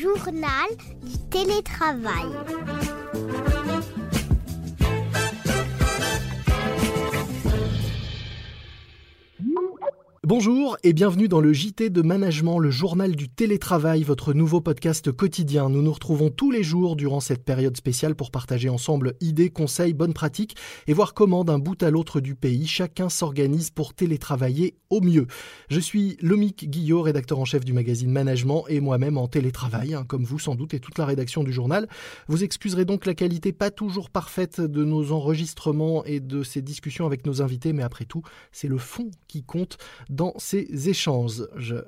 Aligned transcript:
Journal 0.00 0.70
du 1.02 1.18
télétravail. 1.28 2.24
Bonjour 10.30 10.76
et 10.84 10.92
bienvenue 10.92 11.26
dans 11.26 11.40
le 11.40 11.52
JT 11.52 11.90
de 11.90 12.02
Management, 12.02 12.60
le 12.60 12.70
journal 12.70 13.16
du 13.16 13.28
télétravail, 13.28 14.04
votre 14.04 14.32
nouveau 14.32 14.60
podcast 14.60 15.10
quotidien. 15.10 15.68
Nous 15.68 15.82
nous 15.82 15.92
retrouvons 15.92 16.30
tous 16.30 16.52
les 16.52 16.62
jours 16.62 16.94
durant 16.94 17.18
cette 17.18 17.44
période 17.44 17.76
spéciale 17.76 18.14
pour 18.14 18.30
partager 18.30 18.68
ensemble 18.68 19.14
idées, 19.20 19.50
conseils, 19.50 19.92
bonnes 19.92 20.14
pratiques 20.14 20.54
et 20.86 20.92
voir 20.92 21.14
comment 21.14 21.42
d'un 21.42 21.58
bout 21.58 21.82
à 21.82 21.90
l'autre 21.90 22.20
du 22.20 22.36
pays, 22.36 22.68
chacun 22.68 23.08
s'organise 23.08 23.70
pour 23.70 23.92
télétravailler 23.92 24.76
au 24.88 25.00
mieux. 25.00 25.26
Je 25.68 25.80
suis 25.80 26.16
Lomique 26.20 26.70
Guillot, 26.70 27.02
rédacteur 27.02 27.40
en 27.40 27.44
chef 27.44 27.64
du 27.64 27.72
magazine 27.72 28.12
Management 28.12 28.66
et 28.68 28.78
moi-même 28.78 29.18
en 29.18 29.26
télétravail, 29.26 29.94
hein, 29.94 30.04
comme 30.06 30.22
vous 30.22 30.38
sans 30.38 30.54
doute 30.54 30.74
et 30.74 30.80
toute 30.80 30.98
la 30.98 31.06
rédaction 31.06 31.42
du 31.42 31.52
journal. 31.52 31.88
Vous 32.28 32.44
excuserez 32.44 32.84
donc 32.84 33.04
la 33.04 33.14
qualité 33.14 33.52
pas 33.52 33.72
toujours 33.72 34.10
parfaite 34.10 34.60
de 34.60 34.84
nos 34.84 35.10
enregistrements 35.10 36.04
et 36.04 36.20
de 36.20 36.44
ces 36.44 36.62
discussions 36.62 37.06
avec 37.06 37.26
nos 37.26 37.42
invités, 37.42 37.72
mais 37.72 37.82
après 37.82 38.04
tout, 38.04 38.22
c'est 38.52 38.68
le 38.68 38.78
fond 38.78 39.10
qui 39.26 39.42
compte 39.42 39.76
ces 40.36 40.88
échanges. 40.88 41.44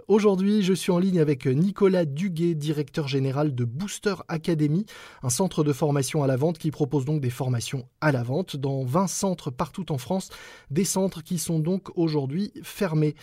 Aujourd'hui, 0.08 0.62
je 0.62 0.72
suis 0.72 0.90
en 0.90 0.98
ligne 0.98 1.20
avec 1.20 1.46
Nicolas 1.46 2.04
Duguet, 2.04 2.54
directeur 2.54 3.06
général 3.06 3.54
de 3.54 3.64
Booster 3.64 4.14
Academy, 4.28 4.86
un 5.22 5.28
centre 5.28 5.64
de 5.64 5.72
formation 5.72 6.22
à 6.22 6.26
la 6.26 6.36
vente 6.36 6.58
qui 6.58 6.70
propose 6.70 7.04
donc 7.04 7.20
des 7.20 7.30
formations 7.30 7.88
à 8.00 8.12
la 8.12 8.22
vente 8.22 8.56
dans 8.56 8.84
20 8.84 9.06
centres 9.06 9.50
partout 9.50 9.92
en 9.92 9.98
France, 9.98 10.30
des 10.70 10.84
centres 10.84 11.22
qui 11.22 11.38
sont 11.38 11.58
donc 11.58 11.88
aujourd'hui 11.96 12.52
fermés. 12.62 13.14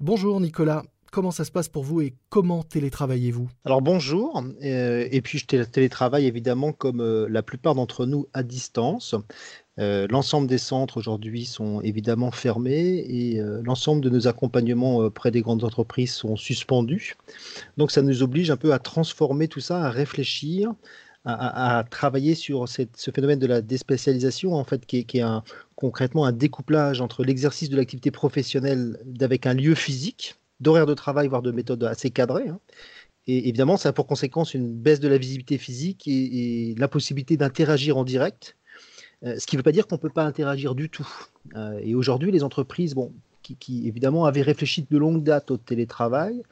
Bonjour 0.00 0.40
Nicolas, 0.40 0.82
comment 1.16 1.30
ça 1.30 1.46
se 1.46 1.50
passe 1.50 1.70
pour 1.70 1.82
vous 1.82 2.02
et 2.02 2.12
comment 2.28 2.62
télétravaillez-vous? 2.62 3.48
Alors 3.64 3.80
bonjour, 3.80 4.44
euh, 4.62 5.08
et 5.10 5.22
puis 5.22 5.38
je 5.38 5.46
télétravaille 5.46 6.26
évidemment 6.26 6.72
comme 6.72 7.00
euh, 7.00 7.26
la 7.30 7.42
plupart 7.42 7.74
d'entre 7.74 8.04
nous 8.04 8.26
à 8.34 8.42
distance. 8.42 9.14
Euh, 9.78 10.06
l'ensemble 10.10 10.46
des 10.46 10.58
centres 10.58 10.98
aujourd'hui 10.98 11.46
sont 11.46 11.80
évidemment 11.80 12.30
fermés 12.30 12.98
et 13.08 13.40
l'ensemble 13.62 14.02
de 14.02 14.10
nos 14.10 14.28
accompagnements 14.28 15.08
près 15.08 15.30
des 15.30 15.40
grandes 15.40 15.64
entreprises 15.64 16.12
sont 16.12 16.36
suspendus. 16.36 17.16
Donc 17.78 17.92
ça 17.92 18.02
nous 18.02 18.22
oblige 18.22 18.50
un 18.50 18.58
peu 18.58 18.74
à 18.74 18.78
transformer 18.78 19.48
tout 19.48 19.60
ça, 19.60 19.84
à 19.84 19.88
réfléchir, 19.88 20.74
à, 21.24 21.82
travailler 21.90 22.34
sur 22.34 22.68
ce 22.68 23.10
phénomène 23.10 23.38
de 23.38 23.46
la 23.46 23.62
déspécialisation, 23.62 24.52
en 24.52 24.64
fait, 24.64 24.84
qui 24.84 24.98
est, 24.98 25.22
concrètement 25.76 26.26
un 26.26 26.32
découplage 26.32 27.00
entre 27.00 27.24
l'exercice 27.24 27.70
de 27.70 27.76
l'activité 27.76 28.10
professionnelle 28.10 28.98
avec 29.20 29.46
un 29.46 29.54
lieu 29.54 29.74
physique, 29.74 30.36
d'horaire 30.60 30.86
de 30.86 30.94
travail, 30.94 31.28
voire 31.28 31.42
de 31.42 31.50
méthode 31.50 31.84
assez 31.84 32.10
cadrée. 32.10 32.48
Hein. 32.48 32.60
Et 33.26 33.48
évidemment, 33.48 33.76
ça 33.76 33.88
a 33.88 33.92
pour 33.92 34.06
conséquence 34.06 34.54
une 34.54 34.72
baisse 34.72 35.00
de 35.00 35.08
la 35.08 35.18
visibilité 35.18 35.58
physique 35.58 36.06
et, 36.06 36.70
et 36.70 36.74
la 36.76 36.88
possibilité 36.88 37.36
d'interagir 37.36 37.96
en 37.96 38.04
direct 38.04 38.56
euh, 39.24 39.38
ce 39.38 39.46
qui 39.46 39.56
ne 39.56 39.60
veut 39.60 39.64
pas 39.64 39.72
dire 39.72 39.86
qu'on 39.86 39.96
ne 39.96 40.00
peut 40.00 40.10
pas 40.10 40.24
interagir 40.24 40.74
du 40.74 40.90
tout. 40.90 41.08
Euh, 41.54 41.80
et 41.82 41.94
aujourd'hui, 41.94 42.30
les 42.30 42.42
entreprises, 42.42 42.94
bon, 42.94 43.12
qui, 43.42 43.86
évidemment 43.86 44.26
avaient 44.26 44.42
réfléchi 44.42 44.86
de 44.88 44.98
longue 44.98 45.22
date 45.22 45.50
au 45.50 45.56
télétravail, 45.56 46.42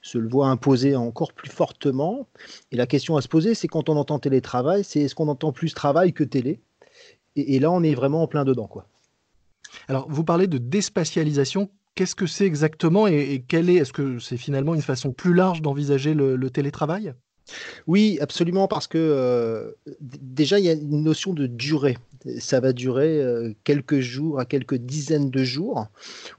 se 0.00 0.18
le 0.18 0.28
voient 0.28 0.48
imposer 0.48 0.94
encore 0.94 1.32
plus 1.32 1.50
fortement. 1.50 2.26
Et 2.70 2.76
la 2.76 2.86
question 2.86 3.16
à 3.16 3.20
se 3.20 3.28
poser, 3.28 3.54
c'est 3.54 3.68
quand 3.68 3.88
on 3.88 3.96
entend 3.96 4.18
télétravail, 4.18 4.84
c'est 4.84 5.00
est-ce 5.00 5.14
qu'on 5.14 5.28
entend 5.28 5.52
plus 5.52 5.74
travail 5.74 6.12
que 6.12 6.24
télé? 6.24 6.60
Et, 7.34 7.58
là, 7.58 7.70
on 7.70 7.82
est 7.82 7.94
vraiment 7.94 8.22
en 8.22 8.26
plein 8.26 8.46
dedans. 8.46 8.66
Quoi. 8.66 8.86
Alors, 9.88 10.06
vous 10.08 10.24
parlez 10.24 10.46
de 10.46 10.56
déspatialisation. 10.56 11.68
Qu'est-ce 11.96 12.14
que 12.14 12.26
c'est 12.26 12.46
exactement 12.46 13.08
et, 13.08 13.44
quelle 13.48 13.68
est, 13.68 13.74
est-ce 13.74 13.92
que 13.92 14.20
c'est 14.20 14.36
finalement 14.36 14.74
une 14.74 14.82
façon 14.82 15.12
plus 15.12 15.34
large 15.34 15.62
d'envisager 15.62 16.14
le 16.14 16.50
télétravail? 16.50 17.14
Oui, 17.86 18.18
absolument, 18.20 18.68
parce 18.68 18.86
que 18.86 18.98
euh, 18.98 19.72
déjà, 20.00 20.58
il 20.58 20.64
y 20.64 20.68
a 20.68 20.72
une 20.72 21.02
notion 21.02 21.32
de 21.32 21.46
durée. 21.46 21.96
Ça 22.38 22.60
va 22.60 22.72
durer 22.72 23.20
euh, 23.20 23.52
quelques 23.64 24.00
jours 24.00 24.40
à 24.40 24.44
quelques 24.44 24.76
dizaines 24.76 25.30
de 25.30 25.44
jours, 25.44 25.86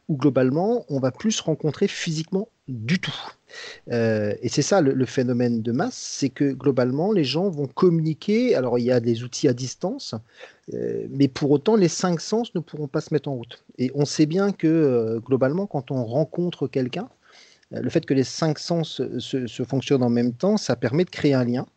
où 0.07 0.17
globalement, 0.17 0.85
on 0.89 0.99
va 0.99 1.11
plus 1.11 1.31
se 1.31 1.43
rencontrer 1.43 1.87
physiquement 1.87 2.49
du 2.67 2.99
tout. 2.99 3.15
Euh, 3.91 4.33
et 4.41 4.49
c'est 4.49 4.61
ça 4.61 4.81
le, 4.81 5.05
phénomène 5.05 5.61
de 5.61 5.71
masse, 5.71 5.95
c'est 5.95 6.29
que 6.29 6.51
globalement, 6.51 7.11
les 7.11 7.23
gens 7.23 7.49
vont 7.49 7.67
communiquer. 7.67 8.55
Alors, 8.55 8.77
il 8.77 8.85
y 8.85 8.91
a 8.91 8.99
des 8.99 9.23
outils 9.23 9.47
à 9.47 9.53
distance, 9.53 10.15
mais 10.73 11.29
pour 11.29 11.51
autant, 11.51 11.75
les 11.75 11.87
cinq 11.87 12.19
sens 12.19 12.53
ne 12.55 12.59
pourront 12.59 12.89
pas 12.89 12.99
se 13.01 13.13
mettre 13.13 13.29
en 13.29 13.35
route. 13.35 13.63
Et 13.77 13.89
on 13.95 14.03
sait 14.03 14.25
bien 14.25 14.51
que 14.51 15.19
globalement, 15.25 15.65
quand 15.65 15.91
on 15.91 16.03
rencontre 16.03 16.67
quelqu'un, 16.67 17.07
euh, 17.73 17.81
le 17.81 17.89
fait 17.89 18.05
que 18.05 18.13
les 18.13 18.23
cinq 18.23 18.59
sens 18.59 19.01
se, 19.19 19.63
fonctionnent 19.63 20.03
en 20.03 20.09
même 20.09 20.33
temps, 20.33 20.57
ça 20.57 20.75
permet 20.75 21.03
de 21.03 21.09
créer 21.09 21.33
un 21.33 21.43
lien 21.43 21.67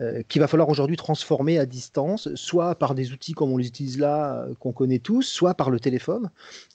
euh, 0.00 0.22
qu'il 0.28 0.40
va 0.40 0.48
falloir 0.48 0.68
aujourd'hui 0.68 0.96
transformer 0.96 1.58
à 1.58 1.66
distance, 1.66 2.34
soit 2.34 2.74
par 2.74 2.94
des 2.94 3.12
outils 3.12 3.32
comme 3.32 3.52
on 3.52 3.56
les 3.56 3.66
utilise 3.66 3.98
là, 3.98 4.44
euh, 4.44 4.54
qu'on 4.54 4.72
connaît 4.72 4.98
tous, 4.98 5.22
soit 5.22 5.54
par 5.54 5.70
le 5.70 5.80
téléphone. 5.80 6.30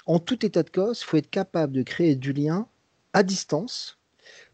En 0.06 0.20
tout 0.20 0.46
état 0.46 0.64
de 0.64 0.70
cause, 0.70 1.02
il 1.02 1.06
faut 1.06 1.18
être 1.18 1.30
capable 1.30 1.74
de 1.74 1.84
créer 1.84 2.16
du 2.16 2.34
lien 2.34 2.68
à 3.14 3.24
distance 3.24 3.98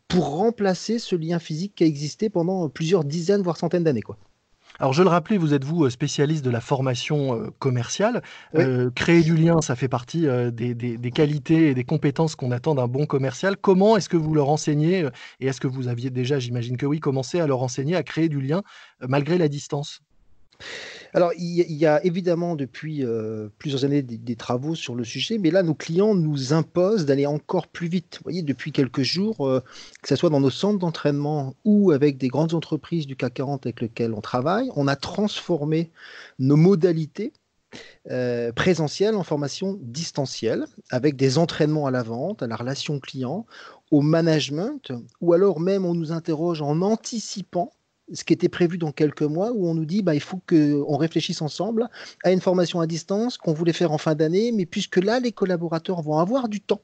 pour 0.08 0.30
remplacer 0.30 1.00
ce 1.00 1.16
lien 1.16 1.40
physique 1.40 1.76
qui 1.76 1.84
a 1.84 1.88
existé 1.88 2.30
pendant 2.30 2.70
plusieurs 2.70 3.04
dizaines, 3.04 3.42
voire 3.42 3.58
centaines 3.58 3.84
d'années. 3.84 4.04
Alors 4.80 4.94
je 4.94 5.04
le 5.04 5.10
rappelais, 5.10 5.38
vous 5.38 5.54
êtes 5.54 5.64
vous 5.64 5.86
euh, 5.86 5.90
spécialiste 5.90 6.44
de 6.44 6.50
la 6.50 6.62
formation 6.62 7.36
euh, 7.36 7.52
commerciale. 7.60 8.24
Euh, 8.56 8.90
créer 8.92 9.22
du 9.22 9.36
lien, 9.36 9.62
ça 9.62 9.76
fait 9.76 9.88
partie 9.88 10.28
des, 10.52 11.12
qualités 11.14 11.70
et 11.70 11.74
des 11.74 11.84
compétences 11.84 12.36
qu'on 12.36 12.52
attend 12.52 12.76
d'un 12.76 12.88
bon 12.88 13.06
commercial. 13.06 13.56
Comment 13.58 13.98
est-ce 13.98 14.10
que 14.10 14.18
vous 14.18 14.34
leur 14.34 14.50
enseignez 14.50 15.08
et 15.40 15.48
est-ce 15.48 15.62
que 15.62 15.68
vous 15.68 15.88
aviez 15.88 16.10
déjà, 16.10 16.40
j'imagine 16.40 16.78
que 16.78 16.86
oui, 16.86 17.00
commencé 17.00 17.40
à 17.40 17.48
leur 17.48 17.62
enseigner 17.62 17.96
à 17.96 18.04
créer 18.04 18.30
du 18.30 18.42
lien 18.42 18.64
malgré 19.08 19.38
la 19.38 19.48
distance? 19.48 20.02
Alors, 21.16 21.32
il 21.38 21.72
y, 21.72 21.86
a 21.86 22.04
évidemment 22.04 22.56
depuis 22.56 23.06
euh, 23.06 23.48
plusieurs 23.60 23.86
années 23.86 24.02
des, 24.02 24.36
travaux 24.36 24.74
sur 24.74 24.96
le 24.96 25.04
sujet, 25.04 25.38
mais 25.38 25.52
là, 25.52 25.62
nos 25.62 25.76
clients 25.76 26.16
nous 26.16 26.54
imposent 26.54 27.06
d'aller 27.06 27.28
encore 27.28 27.68
plus 27.68 27.88
vite. 27.88 28.16
Vous 28.18 28.24
voyez, 28.24 28.42
depuis 28.42 28.72
quelques 28.72 29.04
jours, 29.04 29.48
euh, 29.48 29.60
que 30.02 30.10
ce 30.10 30.16
soit 30.16 30.32
dans 30.32 30.40
nos 30.40 30.50
centres 30.50 30.80
d'entraînement 30.80 31.54
ou 31.66 31.92
avec 31.92 32.18
des 32.18 32.30
grandes 32.30 32.56
entreprises 32.56 33.06
du 33.06 33.16
CAC 33.16 33.36
40 33.36 33.66
avec 33.68 33.82
lesquelles 33.82 34.14
on 34.14 34.22
travaille, 34.22 34.72
on 34.76 34.88
a 34.88 34.96
transformé 34.96 35.92
nos 36.40 36.56
modalités 36.56 37.32
euh, 38.10 38.52
présentielles 38.52 39.16
en 39.16 39.24
formation 39.24 39.78
distancielle, 39.82 40.66
avec 40.90 41.16
des 41.16 41.38
entraînements 41.38 41.86
à 41.86 41.92
la 41.92 42.02
vente, 42.02 42.42
à 42.42 42.48
la 42.48 42.56
relation 42.56 43.00
client, 43.00 43.46
au 43.92 44.02
management, 44.02 44.92
ou 45.22 45.34
alors 45.34 45.60
même 45.60 45.86
on 45.86 45.94
nous 45.94 46.12
interroge 46.12 46.64
en 46.64 46.82
anticipant 46.82 47.72
ce 48.12 48.24
qui 48.24 48.34
était 48.34 48.50
prévu 48.50 48.78
dans 48.78 48.92
quelques 48.92 49.24
mois, 49.24 49.52
où 49.52 49.68
on 49.68 49.74
nous 49.74 49.86
dit 49.86 50.02
bah, 50.02 50.16
il 50.16 50.22
faut 50.22 50.42
qu'on 50.48 50.98
réfléchisse 50.98 51.42
ensemble 51.42 51.90
à 52.24 52.32
une 52.32 52.42
formation 52.42 52.80
à 52.82 52.88
distance 52.88 53.38
qu'on 53.38 53.54
voulait 53.54 53.74
faire 53.74 53.92
en 53.92 53.98
fin 53.98 54.16
d'année, 54.16 54.52
mais 54.52 54.66
puisque 54.66 54.98
là, 54.98 55.20
les 55.20 55.32
collaborateurs 55.32 56.02
vont 56.02 56.18
avoir 56.18 56.50
du 56.50 56.62
temps. 56.62 56.82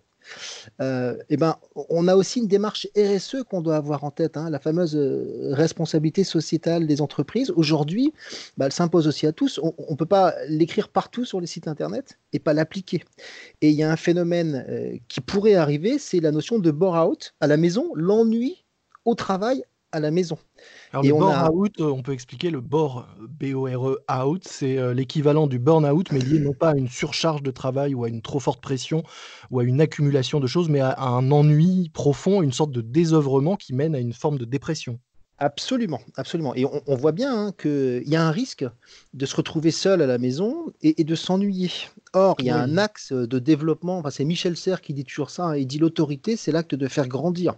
Euh, 0.81 1.15
et 1.29 1.37
ben, 1.37 1.55
on 1.89 2.07
a 2.07 2.15
aussi 2.15 2.39
une 2.39 2.47
démarche 2.47 2.87
RSE 2.95 3.43
qu'on 3.49 3.61
doit 3.61 3.77
avoir 3.77 4.03
en 4.03 4.11
tête, 4.11 4.37
hein, 4.37 4.49
la 4.49 4.59
fameuse 4.59 4.95
euh, 4.95 5.53
responsabilité 5.53 6.23
sociétale 6.23 6.87
des 6.87 7.01
entreprises. 7.01 7.51
Aujourd'hui, 7.51 8.13
bah, 8.57 8.65
elle 8.65 8.71
s'impose 8.71 9.07
aussi 9.07 9.25
à 9.27 9.31
tous. 9.31 9.59
On 9.59 9.73
ne 9.89 9.95
peut 9.95 10.05
pas 10.05 10.35
l'écrire 10.47 10.89
partout 10.89 11.25
sur 11.25 11.39
les 11.39 11.47
sites 11.47 11.67
internet 11.67 12.19
et 12.33 12.39
pas 12.39 12.53
l'appliquer. 12.53 13.03
Et 13.61 13.69
il 13.69 13.75
y 13.75 13.83
a 13.83 13.91
un 13.91 13.97
phénomène 13.97 14.65
euh, 14.69 14.97
qui 15.07 15.21
pourrait 15.21 15.55
arriver, 15.55 15.99
c'est 15.99 16.19
la 16.19 16.31
notion 16.31 16.59
de 16.59 16.71
bore-out 16.71 17.33
à 17.39 17.47
la 17.47 17.57
maison, 17.57 17.91
l'ennui 17.95 18.65
au 19.05 19.15
travail 19.15 19.63
à 19.91 19.99
la 19.99 20.11
maison. 20.11 20.37
Alors, 20.91 21.03
le 21.03 21.11
burn 21.11 21.49
out, 21.51 21.79
euh, 21.79 21.91
on 21.91 22.01
peut 22.01 22.13
expliquer 22.13 22.49
le 22.49 22.61
bore, 22.61 23.07
B-O-R-E 23.19 23.99
out, 24.23 24.43
c'est 24.45 24.77
euh, 24.77 24.93
l'équivalent 24.93 25.47
du 25.47 25.59
burn 25.59 25.85
out, 25.85 26.11
mais 26.11 26.19
lié 26.19 26.39
non 26.39 26.53
pas 26.53 26.71
à 26.71 26.75
une 26.75 26.89
surcharge 26.89 27.43
de 27.43 27.51
travail 27.51 27.93
ou 27.93 28.03
à 28.03 28.09
une 28.09 28.21
trop 28.21 28.39
forte 28.39 28.61
pression 28.61 29.03
ou 29.51 29.59
à 29.59 29.63
une 29.63 29.81
accumulation 29.81 30.39
de 30.39 30.47
choses, 30.47 30.69
mais 30.69 30.79
à, 30.79 30.99
un 30.99 31.31
ennui 31.31 31.89
profond, 31.93 32.41
une 32.41 32.53
sorte 32.53 32.71
de 32.71 32.81
désœuvrement 32.81 33.55
qui 33.55 33.73
mène 33.73 33.95
à 33.95 33.99
une 33.99 34.13
forme 34.13 34.37
de 34.37 34.45
dépression. 34.45 34.99
Absolument, 35.41 36.01
absolument. 36.17 36.53
Et 36.55 36.65
on, 36.65 36.95
voit 36.97 37.13
bien 37.13 37.33
hein, 37.33 37.53
qu'il 37.57 38.03
y 38.05 38.17
a 38.17 38.27
un 38.27 38.31
risque 38.31 38.65
de 39.13 39.25
se 39.25 39.37
retrouver 39.37 39.71
seul 39.71 40.01
à 40.01 40.05
la 40.05 40.17
maison 40.17 40.65
et, 40.81 41.01
de 41.01 41.15
s'ennuyer. 41.15 41.71
Or, 42.11 42.35
il 42.39 42.45
y 42.47 42.49
a 42.49 42.59
un 42.59 42.77
axe 42.77 43.13
de 43.13 43.39
développement, 43.39 43.99
enfin, 43.99 44.09
c'est 44.09 44.25
Michel 44.25 44.57
Serres 44.57 44.81
qui 44.81 44.93
dit 44.93 45.05
toujours 45.05 45.29
ça, 45.29 45.45
hein, 45.45 45.55
il 45.55 45.65
dit 45.65 45.77
l'autorité, 45.77 46.35
c'est 46.35 46.51
l'acte 46.51 46.75
de 46.75 46.87
faire 46.89 47.07
grandir. 47.07 47.55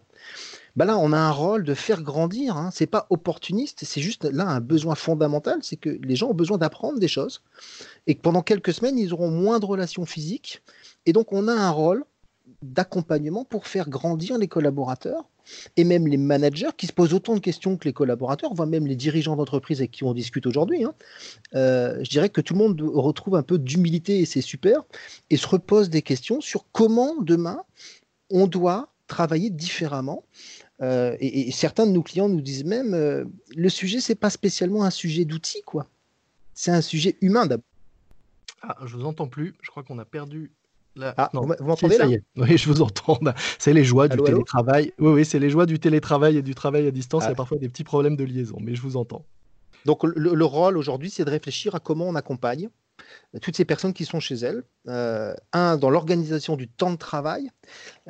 Bah 0.75 0.85
là, 0.85 0.97
on 0.97 1.11
a 1.11 1.17
un 1.17 1.31
rôle 1.31 1.63
de 1.63 1.73
faire 1.73 2.01
grandir. 2.01 2.57
Hein. 2.57 2.69
C'est 2.73 2.87
pas 2.87 3.07
opportuniste, 3.09 3.83
c'est 3.83 4.01
juste 4.01 4.25
là 4.25 4.47
un 4.47 4.61
besoin 4.61 4.95
fondamental, 4.95 5.59
c'est 5.61 5.75
que 5.75 5.89
les 5.89 6.15
gens 6.15 6.29
ont 6.29 6.33
besoin 6.33 6.57
d'apprendre 6.57 6.99
des 6.99 7.07
choses 7.07 7.41
et 8.07 8.15
que 8.15 8.21
pendant 8.21 8.41
quelques 8.41 8.73
semaines, 8.73 8.97
ils 8.97 9.13
auront 9.13 9.31
moins 9.31 9.59
de 9.59 9.65
relations 9.65 10.05
physiques. 10.05 10.61
Et 11.05 11.13
donc, 11.13 11.33
on 11.33 11.47
a 11.47 11.53
un 11.53 11.71
rôle 11.71 12.05
d'accompagnement 12.61 13.43
pour 13.43 13.67
faire 13.67 13.89
grandir 13.89 14.37
les 14.37 14.47
collaborateurs 14.47 15.25
et 15.75 15.83
même 15.83 16.07
les 16.07 16.17
managers 16.17 16.69
qui 16.77 16.87
se 16.87 16.93
posent 16.93 17.13
autant 17.13 17.33
de 17.33 17.39
questions 17.39 17.77
que 17.77 17.85
les 17.85 17.93
collaborateurs, 17.93 18.53
voire 18.53 18.67
même 18.67 18.87
les 18.87 18.95
dirigeants 18.95 19.35
d'entreprise 19.35 19.79
avec 19.79 19.91
qui 19.91 20.03
on 20.03 20.13
discute 20.13 20.45
aujourd'hui. 20.45 20.83
Hein. 20.83 20.93
Euh, 21.55 22.03
je 22.03 22.09
dirais 22.09 22.29
que 22.29 22.41
tout 22.41 22.53
le 22.53 22.59
monde 22.59 22.81
retrouve 22.81 23.35
un 23.35 23.43
peu 23.43 23.57
d'humilité 23.57 24.19
et 24.19 24.25
c'est 24.25 24.41
super 24.41 24.83
et 25.29 25.37
se 25.37 25.47
repose 25.47 25.89
des 25.89 26.01
questions 26.01 26.41
sur 26.41 26.65
comment 26.71 27.15
demain 27.21 27.63
on 28.29 28.47
doit 28.47 28.89
travailler 29.11 29.49
différemment 29.49 30.23
et, 30.81 31.51
certains 31.51 31.85
de 31.85 31.91
nos 31.91 32.01
clients 32.01 32.27
nous 32.27 32.41
disent 32.41 32.65
même, 32.65 32.95
le 33.55 33.69
sujet, 33.69 33.99
c'est 33.99 34.15
pas 34.15 34.31
spécialement 34.31 34.83
un 34.83 34.89
sujet 34.89 35.25
d'outils, 35.25 35.61
quoi. 35.61 35.87
C'est 36.55 36.71
un 36.71 36.81
sujet 36.81 37.15
humain 37.21 37.45
d'abord. 37.45 37.65
Ah, 38.63 38.77
je 38.85 38.95
vous 38.95 39.05
entends 39.05 39.27
plus. 39.27 39.53
Je 39.61 39.69
crois 39.69 39.83
qu'on 39.83 39.99
a 39.99 40.05
perdu 40.05 40.51
ah, 40.99 41.29
vous 41.33 41.47
m'entendez 41.61 41.97
là 41.97 42.05
Oui, 42.35 42.57
je 42.57 42.67
vous 42.67 42.81
entends. 42.81 43.19
C'est 43.59 43.73
les 43.73 43.83
joies 43.83 44.07
du 44.07 44.17
télétravail. 44.17 44.93
Oui, 44.99 45.11
oui, 45.13 45.25
c'est 45.25 45.39
les 45.39 45.49
joies 45.49 45.65
du 45.65 45.79
télétravail 45.79 46.37
et 46.37 46.41
du 46.41 46.55
travail 46.55 46.87
à 46.87 46.91
distance. 46.91 47.23
Il 47.23 47.27
y 47.27 47.29
a 47.29 47.31
ah. 47.31 47.35
parfois 47.35 47.57
des 47.57 47.69
petits 47.69 47.83
problèmes 47.83 48.15
de 48.15 48.23
liaison, 48.23 48.57
mais 48.59 48.75
je 48.75 48.81
vous 48.81 48.97
entends. 48.97 49.25
Donc 49.85 50.03
le, 50.03 50.45
rôle 50.45 50.77
aujourd'hui, 50.77 51.09
c'est 51.09 51.25
de 51.25 51.29
réfléchir 51.29 51.75
à 51.75 51.79
comment 51.79 52.07
on 52.07 52.15
accompagne 52.15 52.69
toutes 53.41 53.55
ces 53.55 53.65
personnes 53.65 53.93
qui 53.93 54.05
sont 54.05 54.19
chez 54.19 54.35
elles. 54.35 54.63
Euh, 54.87 55.33
un, 55.53 55.77
dans 55.77 55.89
l'organisation 55.89 56.55
du 56.55 56.67
temps 56.67 56.91
de 56.91 56.97
travail, 56.97 57.49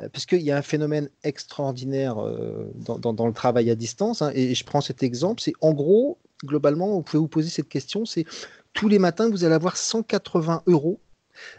euh, 0.00 0.08
puisqu'il 0.08 0.42
y 0.42 0.50
a 0.50 0.56
un 0.56 0.62
phénomène 0.62 1.08
extraordinaire 1.22 2.18
euh, 2.18 2.72
dans, 2.74 3.26
le 3.26 3.32
travail 3.32 3.70
à 3.70 3.74
distance. 3.74 4.22
Hein, 4.22 4.32
et, 4.34 4.54
je 4.54 4.64
prends 4.64 4.80
cet 4.80 5.02
exemple. 5.02 5.40
C'est 5.40 5.54
en 5.60 5.72
gros, 5.72 6.18
globalement, 6.44 6.90
vous 6.90 7.02
pouvez 7.02 7.20
vous 7.20 7.28
poser 7.28 7.50
cette 7.50 7.68
question. 7.68 8.04
C'est 8.04 8.24
tous 8.72 8.88
les 8.88 8.98
matins, 8.98 9.28
vous 9.30 9.44
allez 9.44 9.54
avoir 9.54 9.76
180 9.76 10.62
euros 10.66 11.00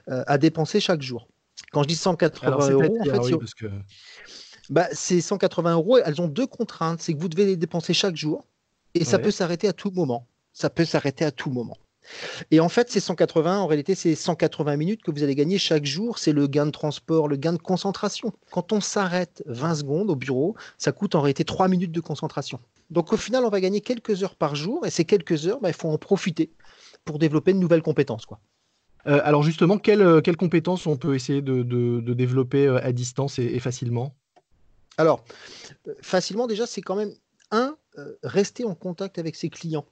euh, 0.10 0.24
à 0.28 0.38
dépenser 0.38 0.80
chaque 0.80 1.02
jour. 1.02 1.28
Quand 1.72 1.84
je 1.84 1.88
dis 1.88 1.96
180 1.96 2.70
euros, 2.72 2.98
en 3.00 3.04
fait, 3.04 3.66
bah, 4.70 4.88
ces 4.92 5.22
180 5.22 5.74
euros, 5.74 5.98
elles 5.98 6.22
ont 6.22 6.28
deux 6.28 6.48
contraintes. 6.48 7.02
C'est 7.02 7.14
que 7.14 7.20
vous 7.20 7.30
devez 7.30 7.46
les 7.46 7.58
dépenser 7.58 7.94
chaque 7.94 8.16
jour 8.16 8.46
et 8.94 9.04
ça 9.04 9.20
peut 9.20 9.32
s'arrêter 9.32 9.68
à 9.68 9.74
tout 9.74 9.92
moment. 9.92 10.28
Ça 10.54 10.70
peut 10.70 10.86
s'arrêter 10.86 11.26
à 11.26 11.32
tout 11.32 11.50
moment. 11.50 11.78
Et 12.52 12.60
en 12.60 12.70
fait, 12.70 12.90
ces 12.90 13.00
180, 13.00 13.60
en 13.60 13.68
réalité, 13.68 13.96
c'est 13.96 14.16
180 14.16 14.76
minutes 14.78 15.04
que 15.04 15.12
vous 15.12 15.24
allez 15.24 15.36
gagner 15.36 15.58
chaque 15.58 15.86
jour. 15.86 16.20
C'est 16.20 16.32
le 16.32 16.48
gain 16.48 16.66
de 16.66 16.72
transport, 16.72 17.28
le 17.28 17.36
gain 17.36 17.54
de 17.54 17.58
concentration. 17.58 18.34
Quand 18.52 18.72
on 18.74 18.82
s'arrête 18.82 19.44
20 19.48 19.76
secondes 19.76 20.10
au 20.10 20.16
bureau, 20.16 20.56
ça 20.78 20.92
coûte 20.92 21.16
en 21.16 21.22
réalité 21.22 21.44
3 21.44 21.68
minutes 21.68 21.92
de 21.92 22.02
concentration. 22.02 22.60
Donc 22.90 23.14
au 23.14 23.18
final, 23.18 23.46
on 23.46 23.50
va 23.50 23.62
gagner 23.62 23.82
quelques 23.82 24.24
heures 24.24 24.36
par 24.36 24.56
jour 24.56 24.86
et 24.86 24.90
ces 24.90 25.06
quelques 25.06 25.48
heures, 25.48 25.60
bah, 25.62 25.70
il 25.70 25.76
faut 25.76 25.90
en 25.90 25.98
profiter 25.98 26.52
pour 27.06 27.20
développer 27.20 27.54
de 27.54 27.60
nouvelles 27.60 27.82
compétences. 27.82 28.26
Quoi. 28.26 28.40
Euh, 29.08 29.20
alors 29.24 29.44
justement, 29.44 29.76
euh, 29.88 30.22
quelles, 30.22 30.38
compétences 30.38 30.88
on 30.88 30.96
peut 30.96 31.16
essayer 31.16 31.42
de, 31.42 31.64
développer 32.14 32.68
euh, 32.68 32.84
à 32.84 32.92
distance 32.92 33.40
et, 33.40 33.60
facilement? 33.60 34.16
Alors, 34.98 35.24
facilement 36.02 36.48
déjà, 36.48 36.66
c'est 36.66 36.82
quand 36.82 36.96
même, 36.96 37.14
un, 37.52 37.76
rester 38.24 38.64
en 38.64 38.76
contact 38.76 39.20
avec 39.20 39.36
ses 39.36 39.50
clients. 39.50 39.86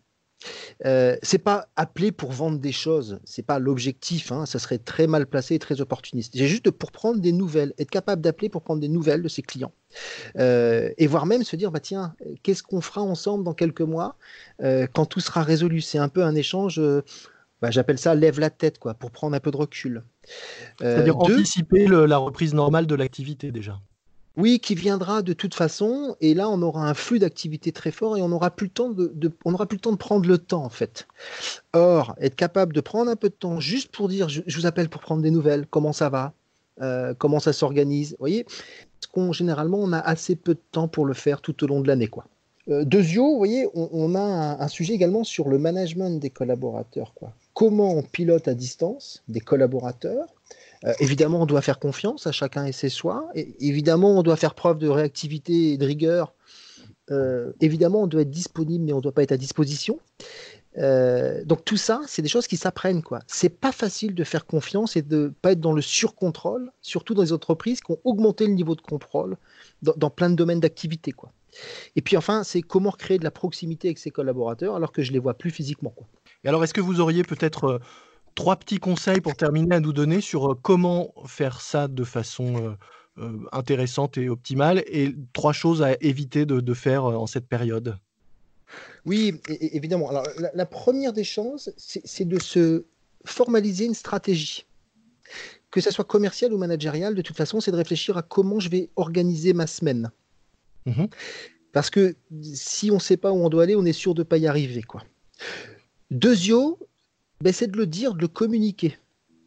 Euh, 0.85 1.15
c'est 1.21 1.38
pas 1.38 1.67
appeler 1.75 2.11
pour 2.11 2.31
vendre 2.31 2.59
des 2.59 2.71
choses, 2.71 3.19
c'est 3.23 3.45
pas 3.45 3.59
l'objectif, 3.59 4.31
hein, 4.31 4.45
ça 4.45 4.59
serait 4.59 4.79
très 4.79 5.07
mal 5.07 5.27
placé 5.27 5.55
et 5.55 5.59
très 5.59 5.81
opportuniste. 5.81 6.33
C'est 6.35 6.47
juste 6.47 6.71
pour 6.71 6.91
prendre 6.91 7.19
des 7.19 7.31
nouvelles, 7.31 7.73
être 7.77 7.91
capable 7.91 8.21
d'appeler 8.21 8.49
pour 8.49 8.61
prendre 8.61 8.81
des 8.81 8.88
nouvelles 8.88 9.21
de 9.21 9.29
ses 9.29 9.41
clients. 9.41 9.73
et 10.38 11.07
voire 11.07 11.25
même 11.25 11.43
se 11.43 11.55
dire, 11.55 11.71
bah 11.71 11.79
tiens, 11.79 12.15
qu'est-ce 12.43 12.63
qu'on 12.63 12.81
fera 12.81 13.01
ensemble 13.01 13.43
dans 13.43 13.53
quelques 13.53 13.81
mois 13.81 14.15
quand 14.93 15.05
tout 15.05 15.19
sera 15.19 15.43
résolu? 15.43 15.81
C'est 15.81 15.99
un 15.99 16.09
peu 16.09 16.23
un 16.23 16.35
échange 16.35 16.81
bah, 17.61 17.69
j'appelle 17.69 17.99
ça 17.99 18.15
lève 18.15 18.39
la 18.39 18.49
tête, 18.49 18.79
quoi, 18.79 18.95
pour 18.95 19.11
prendre 19.11 19.35
un 19.35 19.39
peu 19.39 19.51
de 19.51 19.57
recul. 19.57 20.03
Euh, 20.81 20.95
C'est-à-dire 20.95 21.17
anticiper 21.17 21.87
la 21.87 22.17
reprise 22.17 22.53
normale 22.53 22.87
de 22.87 22.95
l'activité 22.95 23.51
déjà. 23.51 23.79
Oui, 24.38 24.60
qui 24.60 24.75
viendra 24.75 25.22
de 25.22 25.33
toute 25.33 25.54
façon, 25.54 26.16
et 26.22 26.33
là 26.33 26.50
on 26.50 26.62
aura 26.62 26.88
un 26.89 26.94
flux 26.94 27.19
d'activité 27.19 27.72
très 27.72 27.92
fort 27.92 28.18
et 28.18 28.22
on 28.22 28.30
n'aura 28.30 28.50
plus 28.50 28.68
le 28.68 28.72
temps 28.72 28.89
de, 28.89 29.31
on 29.44 29.54
aura 29.54 29.66
plus 29.66 29.75
le 29.75 29.81
temps 29.81 29.92
de 29.92 29.98
prendre 29.98 30.28
le 30.28 30.38
temps 30.38 30.63
en 30.63 30.69
fait. 30.69 31.07
Or, 31.74 32.16
être 32.22 32.36
capable 32.36 32.74
de 32.74 32.81
prendre 32.81 33.12
un 33.12 33.16
peu 33.16 33.30
de 33.30 33.33
temps 33.33 33.60
juste 33.60 33.92
pour 33.92 34.07
dire, 34.07 34.30
je, 34.30 34.42
vous 34.56 34.66
appelle 34.66 34.89
pour 34.89 35.01
prendre 35.01 35.22
des 35.22 35.31
nouvelles, 35.31 35.68
comment 35.68 35.94
ça 35.94 36.10
va, 36.10 36.33
euh, 36.81 37.13
comment 37.18 37.39
ça 37.39 37.51
s'organise, 37.51 38.12
vous 38.12 38.18
voyez, 38.19 38.44
parce 38.45 39.07
qu'on 39.12 39.33
généralement 39.33 39.80
on 39.80 39.92
a 39.92 40.00
assez 40.00 40.36
peu 40.36 40.54
de 40.54 40.62
temps 40.72 40.88
pour 40.88 41.06
le 41.06 41.13
faire 41.13 41.42
tout 41.42 41.63
au 41.63 41.68
long 41.68 41.81
de 41.81 41.88
l'année, 41.88 42.07
quoi. 42.07 42.25
Euh, 42.69 42.86
vous 42.86 43.38
voyez, 43.38 43.68
on, 43.74 44.16
a 44.16 44.22
un, 44.22 44.60
un, 44.60 44.68
sujet 44.68 44.94
également 44.94 45.24
sur 45.24 45.50
le 45.50 45.57
management 45.57 46.19
des 46.19 46.30
collaborateurs, 46.30 47.13
quoi 47.16 47.33
comment 47.54 47.94
on 47.94 48.01
pilote 48.01 48.48
à 48.48 48.54
distance 48.54 49.24
des 49.28 49.39
collaborateurs. 49.39 50.28
Euh, 50.86 50.94
évidemment, 51.00 51.42
on 51.42 51.45
doit 51.45 51.62
faire 51.62 51.80
confiance 51.80 52.28
à 52.28 52.31
chacun 52.31 52.66
et 52.66 52.72
ses 52.72 52.89
soins. 52.89 53.25
Évidemment, 53.36 54.18
on 54.18 54.24
doit 54.24 54.36
faire 54.36 54.56
preuve 54.56 54.78
de 54.78 54.88
réactivité 54.88 55.74
et 55.74 55.78
de 55.78 55.86
rigueur. 55.86 56.33
Euh, 57.12 57.51
évidemment, 57.60 58.04
on 58.04 58.07
doit 58.07 58.22
être 58.22 58.31
disponible, 58.31 58.86
mais 58.86 58.94
on 58.94 58.98
ne 58.98 59.01
doit 59.01 59.12
pas 59.12 59.24
être 59.24 59.31
à 59.31 59.38
disposition. 59.38 60.00
Euh, 60.78 61.44
donc 61.44 61.66
tout 61.66 61.78
ça, 61.78 62.00
c'est 62.07 62.22
des 62.22 62.30
choses 62.30 62.48
qui 62.48 62.57
s'apprennent. 62.57 63.04
quoi. 63.04 63.19
C'est 63.28 63.50
pas 63.50 63.72
facile 63.72 64.16
de 64.16 64.24
faire 64.24 64.45
confiance 64.45 64.95
et 64.95 65.01
de 65.01 65.33
pas 65.42 65.51
être 65.51 65.60
dans 65.60 65.74
le 65.74 65.81
surcontrôle, 65.81 66.72
surtout 66.81 67.13
dans 67.13 67.24
les 67.24 67.33
entreprises 67.33 67.81
qui 67.81 67.92
ont 67.92 68.00
augmenté 68.06 68.48
le 68.48 68.54
niveau 68.54 68.75
de 68.75 68.81
contrôle 68.81 69.38
dans, 69.81 69.94
dans 69.98 70.10
plein 70.10 70.30
de 70.30 70.36
domaines 70.36 70.62
d'activité. 70.62 71.12
quoi. 71.12 71.31
Et 71.98 72.01
puis 72.01 72.16
enfin, 72.16 72.44
c'est 72.44 72.62
comment 72.62 72.92
créer 72.92 73.18
de 73.18 73.25
la 73.25 73.31
proximité 73.31 73.89
avec 73.89 73.98
ses 73.98 74.12
collaborateurs 74.12 74.75
alors 74.75 74.94
que 74.94 75.04
je 75.04 75.12
les 75.12 75.19
vois 75.19 75.33
plus 75.33 75.51
physiquement. 75.51 75.89
Quoi. 75.89 76.07
Et 76.45 76.48
alors, 76.48 76.63
est-ce 76.63 76.74
que 76.74 76.81
vous 76.81 77.01
auriez 77.01 77.24
peut-être 77.24 77.81
trois 78.36 78.56
petits 78.56 78.80
conseils 78.80 79.22
pour 79.22 79.36
terminer 79.36 79.75
à 79.75 79.80
nous 79.80 79.94
donner 79.94 80.22
sur 80.22 80.51
euh, 80.51 80.60
comment 80.62 81.13
faire 81.25 81.62
ça 81.62 81.88
de 81.88 82.04
façon 82.04 82.75
euh, 83.18 83.38
intéressante 83.51 84.18
et 84.18 84.30
optimale 84.30 84.83
et 84.88 85.16
trois 85.33 85.54
choses 85.54 85.81
à 85.81 85.94
éviter 86.01 86.45
de, 86.45 86.74
faire 86.74 87.06
en 87.06 87.28
cette 87.28 87.48
période? 87.48 87.98
Oui, 89.06 89.42
évidemment. 89.48 90.10
Alors, 90.10 90.25
la, 90.54 90.66
première 90.66 91.13
des 91.13 91.24
choses, 91.24 91.74
c'est 91.78 92.28
de 92.28 92.39
se 92.39 92.86
formaliser 93.25 93.86
une 93.86 93.94
stratégie. 93.94 94.66
Que 95.72 95.81
ce 95.81 95.92
soit 95.92 96.06
commercial 96.06 96.54
ou 96.54 96.57
managérial, 96.57 97.16
de 97.16 97.22
toute 97.22 97.36
façon, 97.36 97.62
c'est 97.62 97.72
de 97.72 97.78
réfléchir 97.78 98.18
à 98.18 98.22
comment 98.22 98.60
je 98.60 98.69
vais 98.69 98.89
organiser 98.95 99.54
ma 99.54 99.68
semaine. 99.68 100.12
Mmh 100.86 101.06
Parce 101.72 101.89
que 101.89 102.16
si 102.42 102.92
on 102.92 102.95
ne 102.95 103.00
sait 103.00 103.18
pas 103.18 103.31
où 103.31 103.38
on 103.38 103.50
doit 103.50 103.63
aller, 103.63 103.75
on 103.75 103.86
est 103.86 103.94
sûr 103.94 104.13
de 104.13 104.22
ne 104.22 104.25
pas 104.25 104.38
y 104.38 104.48
arriver. 104.48 104.81
Quoi. 104.83 105.04
Ben, 107.41 107.53
c'est 107.53 107.67
de 107.67 107.77
le 107.77 107.88
dire, 107.88 108.13
de 108.13 108.21
le 108.21 108.27
communiquer. 108.27 108.97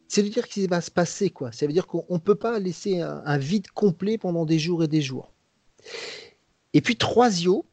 C'est 0.09 0.23
de 0.23 0.29
dire 0.29 0.49
qu'il 0.49 0.69
va 0.69 0.81
se 0.81 0.91
passer, 0.91 1.31
quoi. 1.31 1.53
Ça 1.53 1.67
veut 1.67 1.73
dire 1.73 1.87
qu'on 1.87 2.05
ne 2.11 2.19
peut 2.19 2.35
pas 2.35 2.59
laisser 2.59 3.01
un, 3.01 3.39
vide 3.39 3.69
complet 3.69 4.19
pendant 4.19 4.45
des 4.45 4.59
jours 4.59 4.85
et 4.85 4.89
des 4.89 5.03
jours. 5.03 5.33
Et 6.73 6.81
puis 6.81 6.97
troisio, 6.97 7.65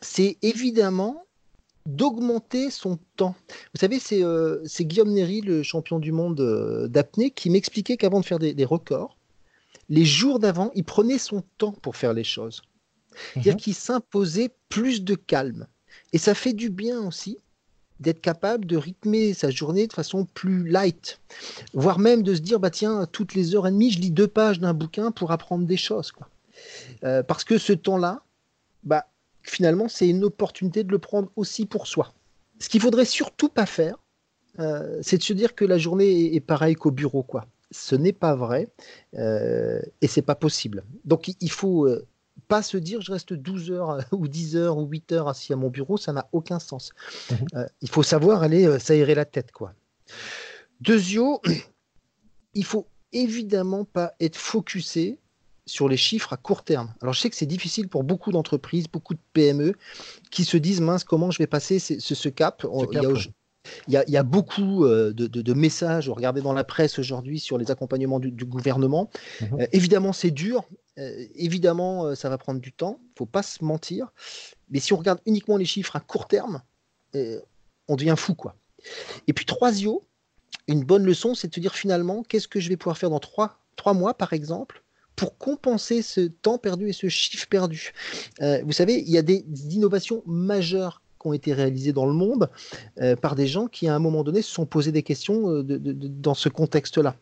c'est 0.00 0.38
évidemment 0.42 1.26
d'augmenter 1.84 2.70
son 2.70 2.98
temps. 3.16 3.36
Vous 3.72 3.80
savez, 3.80 3.98
c'est 4.00 4.22
euh, 4.22 4.64
Guillaume 4.80 5.12
Néry, 5.12 5.40
le 5.40 5.62
champion 5.62 5.98
du 5.98 6.10
monde 6.10 6.40
euh, 6.40 6.88
d'apnée, 6.88 7.30
qui 7.30 7.50
m'expliquait 7.50 7.96
qu'avant 7.96 8.20
de 8.20 8.24
faire 8.24 8.40
des, 8.40 8.64
records, 8.64 9.16
les 9.88 10.04
jours 10.04 10.40
d'avant, 10.40 10.72
il 10.74 10.84
prenait 10.84 11.18
son 11.18 11.44
temps 11.58 11.72
pour 11.72 11.96
faire 11.96 12.12
les 12.12 12.24
choses. 12.24 12.62
C'est-à-dire 13.32 13.54
mhm. 13.54 13.60
qu'il 13.60 13.74
s'imposait 13.74 14.50
plus 14.68 15.04
de 15.04 15.14
calme. 15.14 15.68
Et 16.12 16.18
ça 16.18 16.34
fait 16.34 16.52
du 16.52 16.70
bien 16.70 17.00
aussi 17.06 17.38
d'être 18.00 18.20
capable 18.20 18.66
de 18.66 18.76
rythmer 18.76 19.34
sa 19.34 19.50
journée 19.50 19.86
de 19.86 19.92
façon 19.92 20.24
plus 20.24 20.68
light, 20.68 21.20
voire 21.72 21.98
même 21.98 22.22
de 22.22 22.34
se 22.34 22.40
dire 22.40 22.60
bah 22.60 22.70
tiens 22.70 23.06
toutes 23.10 23.34
les 23.34 23.54
heures 23.54 23.66
et 23.66 23.70
demie 23.70 23.90
je 23.90 24.00
lis 24.00 24.10
deux 24.10 24.28
pages 24.28 24.60
d'un 24.60 24.74
bouquin 24.74 25.10
pour 25.10 25.32
apprendre 25.32 25.66
des 25.66 25.76
choses 25.76 26.12
quoi. 26.12 26.28
Euh, 27.04 27.22
parce 27.22 27.44
que 27.44 27.58
ce 27.58 27.72
temps-là, 27.72 28.22
bah 28.84 29.06
finalement 29.42 29.88
c'est 29.88 30.08
une 30.08 30.24
opportunité 30.24 30.84
de 30.84 30.90
le 30.90 30.98
prendre 30.98 31.30
aussi 31.36 31.66
pour 31.66 31.86
soi. 31.86 32.12
Ce 32.58 32.68
qu'il 32.68 32.80
faudrait 32.80 33.04
surtout 33.04 33.48
pas 33.48 33.66
faire, 33.66 33.96
euh, 34.58 34.98
c'est 35.02 35.18
de 35.18 35.22
se 35.22 35.32
dire 35.32 35.54
que 35.54 35.64
la 35.64 35.78
journée 35.78 36.34
est, 36.34 36.40
pareille 36.40 36.74
qu'au 36.74 36.90
bureau 36.90 37.22
quoi. 37.22 37.46
Ce 37.70 37.94
n'est 37.94 38.12
pas 38.12 38.34
vrai 38.34 38.68
euh, 39.18 39.80
et 40.00 40.06
c'est 40.06 40.22
pas 40.22 40.34
possible. 40.34 40.84
Donc 41.04 41.28
il 41.40 41.50
faut 41.50 41.86
euh, 41.86 42.06
pas 42.48 42.62
se 42.62 42.76
dire 42.76 43.00
je 43.00 43.12
reste 43.12 43.32
12 43.32 43.70
heures 43.70 43.98
ou 44.12 44.28
10 44.28 44.56
heures 44.56 44.78
ou 44.78 44.86
8 44.86 45.12
heures 45.12 45.28
assis 45.28 45.52
à 45.52 45.56
mon 45.56 45.68
bureau, 45.68 45.96
ça 45.96 46.12
n'a 46.12 46.28
aucun 46.32 46.58
sens. 46.58 46.92
Mhm. 47.30 47.38
Euh, 47.54 47.66
il 47.82 47.90
faut 47.90 48.02
savoir 48.02 48.42
aller 48.42 48.66
euh, 48.66 48.78
s'aérer 48.78 49.14
la 49.14 49.24
tête. 49.24 49.52
quoi. 49.52 49.74
Deuxio, 50.80 51.40
il 52.54 52.64
faut 52.64 52.86
évidemment 53.12 53.84
pas 53.84 54.14
être 54.20 54.36
focusé 54.36 55.18
sur 55.66 55.88
les 55.88 55.96
chiffres 55.96 56.32
à 56.32 56.36
court 56.36 56.62
terme. 56.62 56.92
Alors 57.02 57.12
je 57.12 57.20
sais 57.20 57.30
que 57.30 57.36
c'est 57.36 57.46
difficile 57.46 57.88
pour 57.88 58.04
beaucoup 58.04 58.30
d'entreprises, 58.30 58.86
beaucoup 58.86 59.14
de 59.14 59.20
PME 59.32 59.74
qui 60.30 60.44
se 60.44 60.56
disent 60.56 60.80
mince 60.80 61.02
comment 61.02 61.30
je 61.30 61.38
vais 61.38 61.48
passer 61.48 61.78
ce, 61.80 61.98
ce, 61.98 62.28
cap? 62.28 62.64
Il 62.64 62.94
y, 62.94 62.98
a, 62.98 63.10
beaucoup 64.24 64.84
euh, 64.84 65.12
de, 65.12 65.54
messages, 65.54 66.08
regardez 66.08 66.40
dans 66.40 66.52
la 66.52 66.64
presse 66.64 66.98
aujourd'hui 66.98 67.38
sur 67.38 67.58
les 67.58 67.70
accompagnements 67.70 68.20
du, 68.20 68.44
gouvernement. 68.44 69.10
Mhm. 69.40 69.60
Euh, 69.60 69.66
évidemment, 69.72 70.12
c'est 70.12 70.30
dur. 70.30 70.64
Euh, 70.98 71.24
évidemment, 71.34 72.14
ça 72.14 72.28
va 72.28 72.38
prendre 72.38 72.60
du 72.60 72.72
temps. 72.72 72.98
Il 73.00 73.04
ne 73.04 73.18
faut 73.18 73.26
pas 73.26 73.42
se 73.42 73.64
mentir. 73.64 74.12
Mais 74.70 74.80
si 74.80 74.92
on 74.92 74.96
regarde 74.96 75.20
uniquement 75.26 75.56
les 75.56 75.64
chiffres 75.64 75.96
à 75.96 76.00
court 76.00 76.26
terme, 76.26 76.62
on 77.88 77.96
devient 77.96 78.14
fou. 78.16 78.34
quoi. 78.34 78.56
Et 79.26 79.32
puis, 79.32 79.46
troisio, 79.46 80.02
une 80.68 80.84
bonne 80.84 81.04
leçon, 81.04 81.34
c'est 81.34 81.48
de 81.48 81.54
se 81.54 81.60
dire 81.60 81.74
finalement, 81.74 82.22
qu'est-ce 82.22 82.48
que 82.48 82.60
je 82.60 82.68
vais 82.68 82.76
pouvoir 82.76 82.98
faire 82.98 83.10
dans 83.10 83.20
trois, 83.20 83.60
trois 83.76 83.94
mois, 83.94 84.14
par 84.14 84.32
exemple, 84.32 84.82
pour 85.14 85.38
compenser 85.38 86.02
ce 86.02 86.20
temps 86.20 86.58
perdu 86.58 86.90
et 86.90 86.92
ce 86.92 87.08
chiffre 87.08 87.46
perdu? 87.48 87.92
vous 88.40 88.72
savez, 88.72 89.00
il 89.00 89.10
y 89.10 89.18
a 89.18 89.22
des 89.22 89.44
innovations 89.70 90.22
majeures 90.26 91.00
ont 91.26 91.32
été 91.32 91.52
réalisés 91.52 91.92
dans 91.92 92.06
le 92.06 92.12
monde 92.12 92.50
euh, 93.00 93.16
par 93.16 93.34
des 93.34 93.46
gens 93.46 93.66
qui, 93.66 93.88
à 93.88 93.94
un 93.94 93.98
moment 93.98 94.24
donné, 94.24 94.42
se 94.42 94.50
sont 94.50 94.66
posés 94.66 94.92
des 94.92 95.02
questions 95.02 95.50
euh, 95.50 95.62
dans 95.62 96.34
ce 96.34 96.48
contexte-là. 96.48 97.16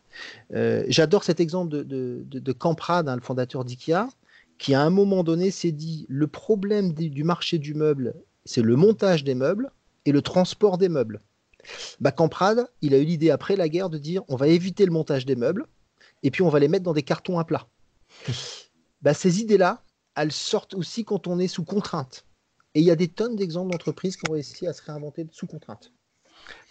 Euh, 0.53 0.83
j'adore 0.87 1.23
cet 1.23 1.39
exemple 1.39 1.69
de, 1.69 2.51
Camprad, 2.51 3.09
hein, 3.09 3.15
le 3.15 3.21
fondateur 3.21 3.65
d'IKEA, 3.65 4.07
qui 4.57 4.73
à 4.73 4.81
un 4.81 4.89
moment 4.89 5.23
donné 5.23 5.51
s'est 5.51 5.71
dit 5.71 6.05
le 6.07 6.27
problème 6.27 6.93
du 6.93 7.23
marché 7.23 7.57
du 7.57 7.73
meuble, 7.73 8.13
c'est 8.45 8.61
le 8.61 8.75
montage 8.75 9.23
des 9.23 9.35
meubles 9.35 9.71
et 10.05 10.11
le 10.11 10.21
transport 10.21 10.77
des 10.77 10.89
meubles. 10.89 11.19
Bah, 11.99 12.11
Camprade, 12.11 12.67
il 12.81 12.93
a 12.93 12.99
eu 12.99 13.05
l'idée 13.05 13.31
après 13.31 13.55
la 13.55 13.67
guerre 13.67 13.89
de 13.89 13.97
dire 13.97 14.23
on 14.27 14.35
va 14.35 14.47
éviter 14.47 14.85
le 14.85 14.91
montage 14.91 15.25
des 15.25 15.35
meubles 15.35 15.65
et 16.23 16.31
puis 16.31 16.43
on 16.43 16.49
va 16.49 16.59
les 16.59 16.67
mettre 16.67 16.83
dans 16.83 16.93
des 16.93 17.03
cartons 17.03 17.39
à 17.39 17.43
plat. 17.43 17.67
bah, 19.01 19.13
ces 19.13 19.41
idées-là, 19.41 19.83
elles 20.15 20.31
sortent 20.31 20.75
aussi 20.75 21.03
quand 21.03 21.27
on 21.27 21.39
est 21.39 21.47
sous 21.47 21.63
contrainte. 21.63 22.25
Et 22.75 22.81
il 22.81 22.85
y 22.85 22.91
a 22.91 22.95
des 22.95 23.07
tonnes 23.07 23.35
d'exemples 23.35 23.71
d'entreprises 23.71 24.17
qui 24.17 24.29
ont 24.29 24.33
réussi 24.33 24.67
à 24.67 24.73
se 24.73 24.83
réinventer 24.83 25.25
sous 25.31 25.47
contrainte. 25.47 25.91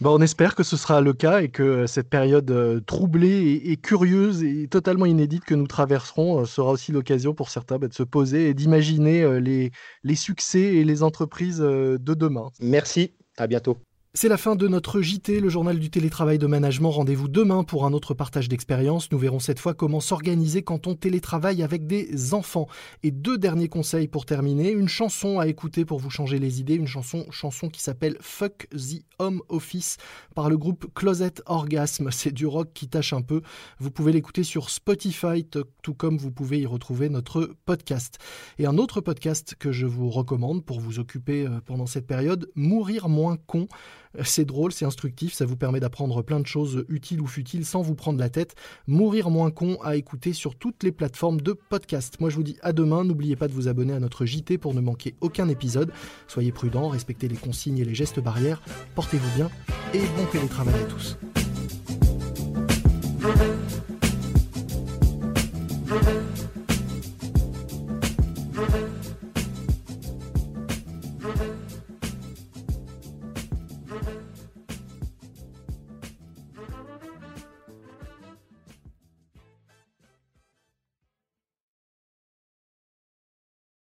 Bon, 0.00 0.14
on 0.18 0.20
espère 0.20 0.54
que 0.54 0.62
ce 0.62 0.76
sera 0.76 1.00
le 1.00 1.12
cas 1.12 1.40
et 1.40 1.48
que 1.48 1.86
cette 1.86 2.08
période 2.08 2.50
euh, 2.50 2.80
troublée 2.80 3.60
et, 3.64 3.76
curieuse 3.76 4.42
et 4.44 4.68
totalement 4.68 5.06
inédite 5.06 5.44
que 5.44 5.54
nous 5.54 5.66
traverserons 5.66 6.40
euh, 6.40 6.44
sera 6.44 6.70
aussi 6.70 6.92
l'occasion 6.92 7.34
pour 7.34 7.48
certains 7.48 7.78
bah, 7.78 7.88
de 7.88 7.94
se 7.94 8.02
poser 8.02 8.50
et 8.50 8.54
d'imaginer 8.54 9.22
euh, 9.22 9.40
les, 9.40 9.72
les 10.04 10.14
succès 10.14 10.60
et 10.60 10.84
les 10.84 11.02
entreprises 11.02 11.58
de 11.58 11.98
demain. 11.98 12.50
Merci, 12.60 13.12
à 13.36 13.46
bientôt. 13.46 13.78
C'est 14.16 14.28
la 14.28 14.36
fin 14.36 14.54
de 14.54 14.68
notre 14.68 15.00
JT, 15.00 15.40
le 15.40 15.48
journal 15.48 15.80
du 15.80 15.90
télétravail 15.90 16.38
de 16.38 16.46
management. 16.46 16.92
Rendez-vous 16.92 17.26
demain 17.26 17.64
pour 17.64 17.84
un 17.84 17.92
autre 17.92 18.14
partage 18.14 18.48
d'expérience. 18.48 19.10
Nous 19.10 19.18
verrons 19.18 19.40
cette 19.40 19.58
fois 19.58 19.74
comment 19.74 19.98
s'organiser 19.98 20.62
quand 20.62 20.86
on 20.86 20.94
télétravaille 20.94 21.64
avec 21.64 21.88
des 21.88 22.32
enfants. 22.32 22.68
Et 23.02 23.10
deux 23.10 23.38
derniers 23.38 23.66
conseils 23.66 24.06
pour 24.06 24.24
terminer. 24.24 24.70
Une 24.70 24.86
chanson 24.86 25.40
à 25.40 25.48
écouter 25.48 25.84
pour 25.84 25.98
vous 25.98 26.10
changer 26.10 26.38
les 26.38 26.60
idées. 26.60 26.76
Une 26.76 26.86
chanson, 26.86 27.26
chanson 27.32 27.68
qui 27.68 27.82
s'appelle 27.82 28.16
Fuck 28.20 28.68
the 28.70 29.02
Home 29.18 29.42
Office 29.48 29.96
par 30.36 30.48
le 30.48 30.58
groupe 30.58 30.94
Closet 30.94 31.34
Orgasm. 31.46 32.12
C'est 32.12 32.32
du 32.32 32.46
rock 32.46 32.68
qui 32.72 32.86
tâche 32.86 33.14
un 33.14 33.22
peu. 33.22 33.42
Vous 33.80 33.90
pouvez 33.90 34.12
l'écouter 34.12 34.44
sur 34.44 34.70
Spotify, 34.70 35.44
tout 35.44 35.94
comme 35.94 36.18
vous 36.18 36.30
pouvez 36.30 36.60
y 36.60 36.66
retrouver 36.66 37.08
notre 37.08 37.50
podcast. 37.64 38.18
Et 38.58 38.66
un 38.66 38.78
autre 38.78 39.00
podcast 39.00 39.56
que 39.58 39.72
je 39.72 39.86
vous 39.86 40.08
recommande 40.08 40.64
pour 40.64 40.78
vous 40.78 41.00
occuper 41.00 41.48
euh, 41.48 41.60
pendant 41.66 41.86
cette 41.86 42.06
période, 42.06 42.48
Mourir 42.54 43.08
moins 43.08 43.38
con. 43.48 43.66
C'est 44.22 44.44
drôle, 44.44 44.72
c'est 44.72 44.84
instructif, 44.84 45.32
ça 45.32 45.44
vous 45.44 45.56
permet 45.56 45.80
d'apprendre 45.80 46.22
plein 46.22 46.40
de 46.40 46.46
choses 46.46 46.84
utiles 46.88 47.20
ou 47.20 47.26
futiles 47.26 47.64
sans 47.64 47.82
vous 47.82 47.94
prendre 47.94 48.18
la 48.18 48.28
tête. 48.28 48.54
Mourir 48.86 49.30
moins 49.30 49.50
con 49.50 49.78
à 49.82 49.96
écouter 49.96 50.32
sur 50.32 50.54
toutes 50.54 50.82
les 50.82 50.92
plateformes 50.92 51.40
de 51.40 51.52
podcast. 51.52 52.20
Moi 52.20 52.30
je 52.30 52.36
vous 52.36 52.42
dis 52.42 52.56
à 52.62 52.72
demain, 52.72 53.04
n'oubliez 53.04 53.36
pas 53.36 53.48
de 53.48 53.52
vous 53.52 53.68
abonner 53.68 53.92
à 53.92 54.00
notre 54.00 54.24
JT 54.26 54.58
pour 54.58 54.74
ne 54.74 54.80
manquer 54.80 55.14
aucun 55.20 55.48
épisode. 55.48 55.92
Soyez 56.28 56.52
prudents, 56.52 56.88
respectez 56.88 57.28
les 57.28 57.36
consignes 57.36 57.78
et 57.78 57.84
les 57.84 57.94
gestes 57.94 58.20
barrières, 58.20 58.62
portez-vous 58.94 59.34
bien 59.36 59.50
et 59.92 60.00
bon 60.16 60.26
télétravail 60.30 60.74
à 60.74 60.84
tous. 60.84 61.16